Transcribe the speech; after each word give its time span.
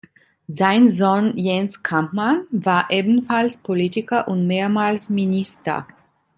Sein 0.47 0.89
Sohn 0.89 1.37
Jens 1.37 1.83
Kampmann 1.83 2.47
war 2.49 2.89
ebenfalls 2.89 3.57
Politiker 3.57 4.27
und 4.27 4.47
mehrmals 4.47 5.11
Minister. 5.11 5.85